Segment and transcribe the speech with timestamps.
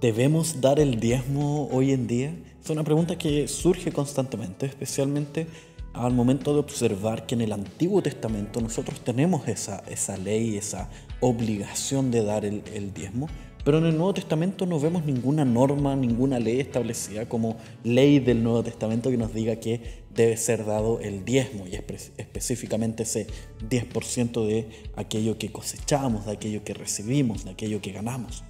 [0.00, 2.32] ¿Debemos dar el diezmo hoy en día?
[2.62, 5.48] Es una pregunta que surge constantemente, especialmente
[5.92, 10.88] al momento de observar que en el Antiguo Testamento nosotros tenemos esa, esa ley, esa
[11.18, 13.26] obligación de dar el, diezmo,
[13.64, 18.44] pero en el Nuevo Testamento no vemos ninguna norma, ninguna ley establecida como ley del
[18.44, 23.26] Nuevo Testamento que nos diga que debe ser dado el diezmo y específicamente ese
[23.68, 28.44] 10% de aquello que cosechamos, de aquello que recibimos, de aquello que ganamos.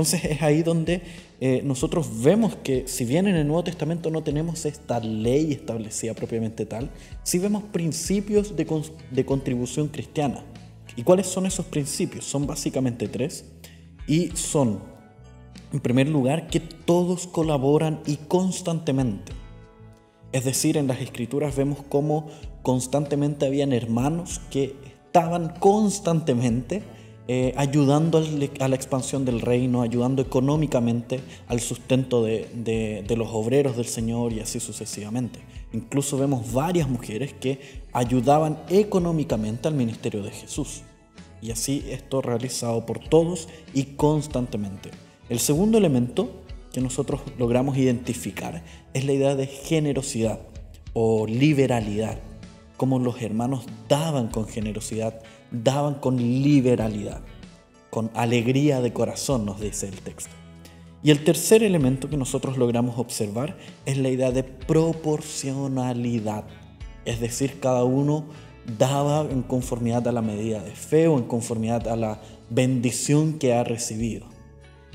[0.00, 1.02] Entonces es ahí donde
[1.42, 6.14] eh, nosotros vemos que si bien en el Nuevo Testamento no tenemos esta ley establecida
[6.14, 6.90] propiamente tal,
[7.22, 8.66] sí vemos principios de,
[9.10, 10.42] de contribución cristiana.
[10.96, 12.24] ¿Y cuáles son esos principios?
[12.24, 13.44] Son básicamente tres
[14.06, 14.80] y son,
[15.70, 19.32] en primer lugar, que todos colaboran y constantemente.
[20.32, 22.28] Es decir, en las escrituras vemos cómo
[22.62, 26.84] constantemente habían hermanos que estaban constantemente
[27.28, 28.18] eh, ayudando
[28.58, 34.40] a la expansión del reino, ayudando económicamente al sustento de, los obreros del Señor y
[34.40, 35.40] así sucesivamente.
[35.72, 37.60] Incluso vemos varias mujeres que
[37.92, 40.82] ayudaban económicamente al ministerio de Jesús.
[41.40, 44.90] Y así esto realizado por todos y constantemente.
[45.28, 46.30] El segundo elemento
[46.72, 50.40] que nosotros logramos identificar es la idea de generosidad
[50.92, 52.18] o liberalidad,
[52.80, 57.20] como los hermanos daban con generosidad daban con liberalidad,
[57.90, 60.34] con alegría de corazón, nos dice el texto.
[61.02, 66.44] Y el tercer elemento que nosotros logramos observar es la idea de proporcionalidad,
[67.04, 68.24] es decir, cada uno
[68.78, 73.52] daba en conformidad a la medida de fe o en conformidad a la bendición que
[73.52, 74.24] ha recibido.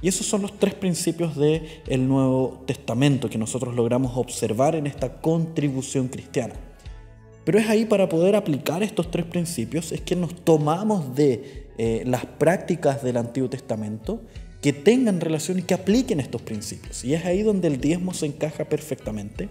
[0.02, 4.88] Y esos son los tres principios del el Nuevo Testamento que nosotros logramos observar en
[4.88, 6.64] esta contribución cristiana.
[7.45, 12.03] Pero es ahí para poder aplicar estos tres principios, es que nos tomamos de eh,
[12.05, 14.21] las prácticas del Antiguo Testamento
[14.61, 17.05] que tengan relación y que apliquen estos principios.
[17.05, 19.47] Y es ahí donde el diezmo se encaja perfectamente,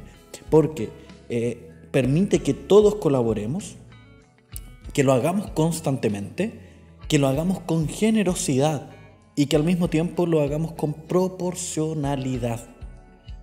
[0.51, 0.91] porque
[1.29, 3.77] eh, permite que todos colaboremos,
[4.93, 6.59] que lo hagamos constantemente,
[7.07, 8.91] que lo hagamos con generosidad
[9.37, 12.74] y que al mismo tiempo lo hagamos con proporcionalidad.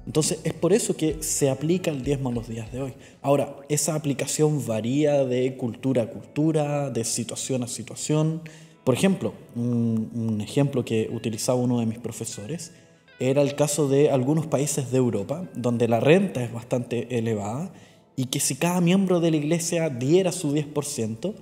[0.06, 2.94] Entonces es por eso que se aplica el diezmo a los días de hoy.
[3.22, 8.42] Ahora, esa aplicación varía de cultura a cultura, de situación a situación.
[8.84, 12.72] Por ejemplo, un, ejemplo que utilizaba uno de mis profesores
[13.20, 17.72] era el caso de algunos países de Europa, donde la renta es bastante elevada
[18.16, 21.36] y que si cada miembro de la iglesia diera su 10%,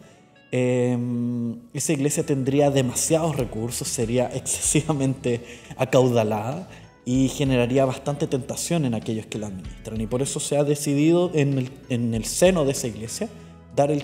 [0.51, 5.41] em, esa iglesia tendría demasiados recursos, sería excesivamente
[5.77, 6.67] acaudalada
[7.11, 9.99] y generaría bastante tentación en aquellos que la administran.
[9.99, 13.27] Y por eso se ha decidido en el, en el seno de esa iglesia
[13.75, 14.03] dar el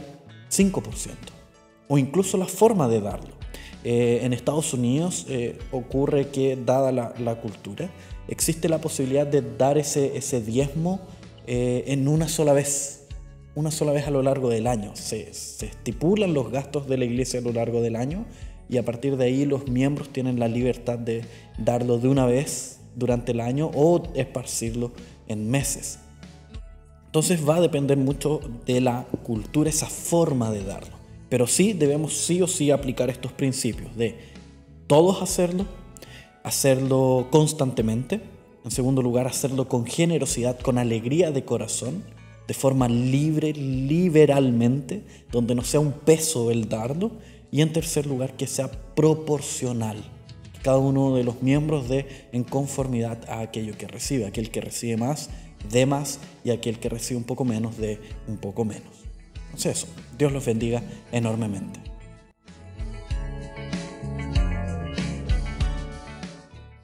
[0.49, 0.81] 5%,
[1.87, 3.35] o incluso la forma de darlo.
[3.83, 7.91] Eh, en Estados Unidos eh, ocurre que, dada la, la, cultura,
[8.27, 10.99] existe la posibilidad de dar ese, ese diezmo
[11.45, 13.05] eh, en una sola vez,
[13.53, 14.95] una sola vez a lo largo del año.
[14.95, 18.25] Se, se estipulan los gastos de la iglesia a lo largo del año
[18.67, 21.23] y a partir de ahí los miembros tienen la libertad de
[21.59, 24.91] darlo de una vez durante el año o esparcirlo
[25.27, 25.99] en meses.
[27.05, 30.95] Entonces va a depender mucho de la cultura, esa forma de darlo.
[31.29, 34.17] Pero sí debemos sí o sí aplicar estos principios de
[34.87, 35.65] todos hacerlo,
[36.43, 38.21] hacerlo constantemente,
[38.63, 42.03] en segundo lugar hacerlo con generosidad, con alegría de corazón,
[42.47, 47.11] de forma libre, liberalmente, donde no sea un peso el darlo,
[47.51, 50.03] y en tercer lugar que sea proporcional
[50.65, 54.25] cada uno de los miembros de en conformidad a aquello que recibe.
[54.25, 55.29] Aquel que recibe más,
[55.69, 59.05] de más, y aquel que recibe un poco menos, de un poco menos.
[59.45, 59.87] Entonces eso,
[60.17, 60.81] Dios los bendiga
[61.11, 61.79] enormemente.